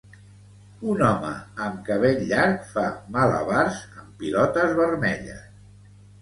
Un 0.93 1.01
home 1.09 1.33
amb 1.65 1.83
cabell 1.89 2.23
llarg 2.31 2.63
fa 2.71 2.87
malabars 3.17 3.83
amb 4.01 4.17
pilotes 4.23 4.75
vermelles. 4.81 5.47